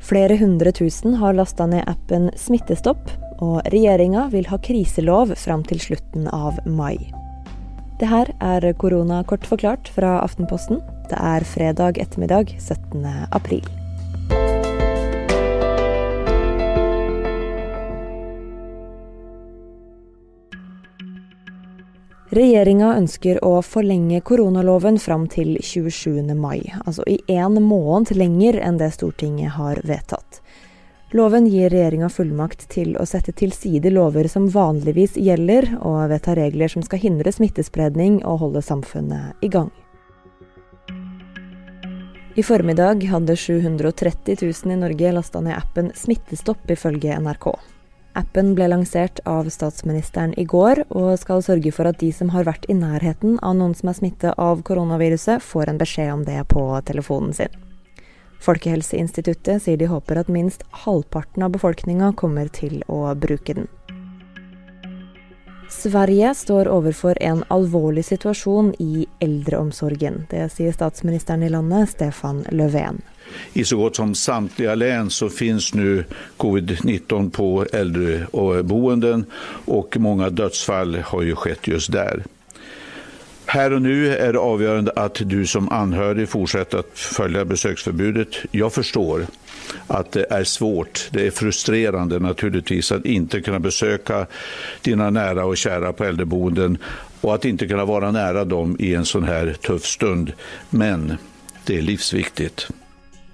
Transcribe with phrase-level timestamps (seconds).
[0.00, 3.10] Flere hundre tusen har lasta ned appen Smittestopp,
[3.42, 6.96] og regjeringa vil ha kriselov fram til slutten av mai.
[8.00, 10.82] Det her er korona kort forklart fra Aftenposten.
[11.08, 13.04] Det er fredag ettermiddag 17.
[13.32, 13.64] april.
[22.36, 26.34] Regjeringa ønsker å forlenge koronaloven fram til 27.
[26.36, 30.42] mai, altså i én måned lenger enn det Stortinget har vedtatt.
[31.16, 36.34] Loven gir regjeringa fullmakt til å sette til side lover som vanligvis gjelder, og vedta
[36.36, 39.70] regler som skal hindre smittespredning og holde samfunnet i gang.
[42.36, 47.48] I formiddag hadde 730 000 i Norge lasta ned appen Smittestopp, ifølge NRK.
[48.16, 52.46] Appen ble lansert av statsministeren i går, og skal sørge for at de som har
[52.48, 56.38] vært i nærheten av noen som er smittet av koronaviruset, får en beskjed om det
[56.48, 57.52] på telefonen sin.
[58.40, 63.68] Folkehelseinstituttet sier de håper at minst halvparten av befolkninga kommer til å bruke den.
[65.68, 70.26] Sverige står overfor en alvorlig situasjon i eldreomsorgen.
[70.30, 73.02] Det sier statsministeren i landet, Stefan Löfven.
[73.52, 76.04] I så godt som samtliga län så finns nu
[76.36, 79.24] covid-19 på äldreboenden
[79.64, 82.24] och många dödsfall har ju skett just där.
[83.56, 88.28] Här och nu är det avgörande att du som anhörig fortsätter att följa besöksförbudet.
[88.50, 89.26] Jag förstår
[89.86, 94.26] att det är svårt, det är frustrerande naturligtvis att inte kunna besöka
[94.82, 96.78] dina nära och kära på äldreboenden
[97.20, 100.32] och att inte kunna vara nära dem i en sån här tuff stund.
[100.70, 101.12] Men
[101.64, 102.68] det är livsviktigt.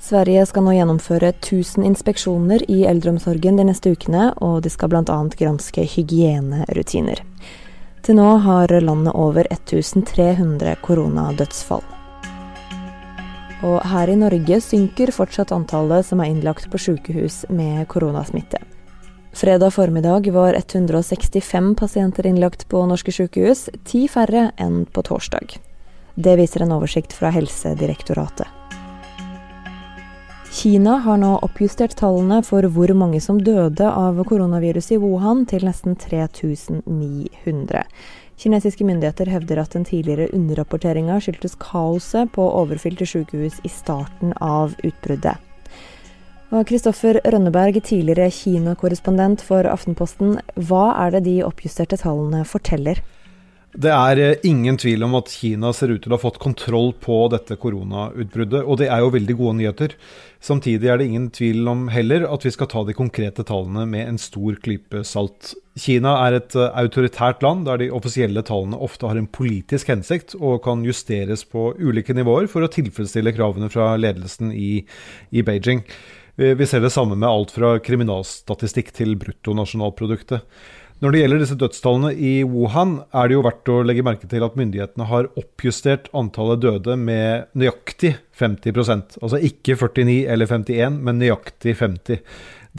[0.00, 5.30] Sverige skal nå gjennomføre 1000 inspeksjoner i eldreomsorgen de neste ukene, og de skal bl.a.
[5.38, 7.22] granske hygienerutiner.
[8.06, 11.82] Til nå har landet over 1300 koronadødsfall.
[13.66, 18.60] Og her i Norge synker fortsatt antallet som er innlagt på sykehus med koronasmitte.
[19.34, 25.58] Fredag formiddag var 165 pasienter innlagt på norske sykehus, ti færre enn på torsdag.
[26.14, 28.65] Det viser en oversikt fra Helsedirektoratet.
[30.56, 35.66] Kina har nå oppjustert tallene for hvor mange som døde av koronaviruset i Wuhan til
[35.68, 37.82] nesten 3900.
[38.40, 44.72] Kinesiske myndigheter hevder at den tidligere underrapporteringa skyldtes kaoset på overfylte sykehus i starten av
[44.80, 45.36] utbruddet.
[46.70, 50.38] Kristoffer Rønneberg, tidligere Kina-korrespondent for Aftenposten.
[50.56, 53.04] Hva er det de oppjusterte tallene forteller?
[53.76, 56.94] Det er eh, ingen tvil om at Kina ser ut til å ha fått kontroll
[56.96, 59.96] på dette koronautbruddet, og det er jo veldig gode nyheter.
[60.40, 64.08] Samtidig er det ingen tvil om heller at vi skal ta de konkrete tallene med
[64.08, 65.52] en stor klype salt.
[65.76, 70.38] Kina er et eh, autoritært land der de offisielle tallene ofte har en politisk hensikt
[70.38, 74.86] og kan justeres på ulike nivåer for å tilfredsstille kravene fra ledelsen i,
[75.36, 75.84] i Beijing.
[76.36, 80.42] Vi ser det samme med alt fra kriminalstatistikk til bruttonasjonalproduktet.
[81.04, 84.44] Når det gjelder disse dødstallene i Wuhan, er det jo verdt å legge merke til
[84.46, 91.20] at myndighetene har oppjustert antallet døde med nøyaktig 50% Altså ikke 49 eller 51, men
[91.20, 92.22] nøyaktig 50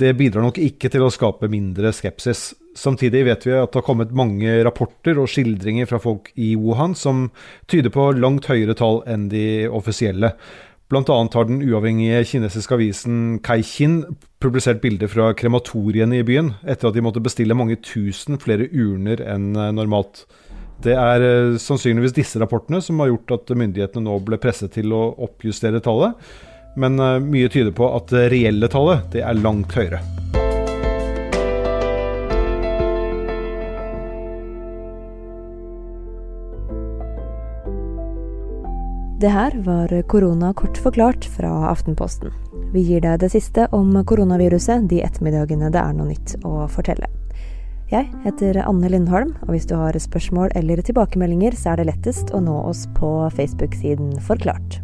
[0.01, 2.55] Det bidrar nok ikke til å skape mindre skepsis.
[2.77, 6.97] Samtidig vet vi at det har kommet mange rapporter og skildringer fra folk i Wuhan
[6.97, 7.27] som
[7.69, 10.33] tyder på langt høyere tall enn de offisielle.
[10.87, 13.99] Blant annet har den uavhengige kinesiske avisen Kaixin
[14.39, 19.19] publisert bilder fra krematoriene i byen, etter at de måtte bestille mange tusen flere urner
[19.25, 20.23] enn eh, normalt.
[20.85, 24.95] Det er eh, sannsynligvis disse rapportene som har gjort at myndighetene nå ble presset til
[24.95, 26.15] å oppjustere tallet,
[26.79, 29.99] men eh, mye tyder på at det reelle tallet det er langt høyere.
[39.17, 42.29] Det her var korona kort forklart fra Aftenposten.
[42.69, 47.09] Vi gir deg det siste om koronaviruset de ettermiddagene det er noe nytt å fortelle.
[47.89, 52.29] Jeg heter Anne Lindholm, og hvis du har spørsmål eller tilbakemeldinger, så er det lettest
[52.29, 54.83] å nå oss på Facebook-siden Forklart.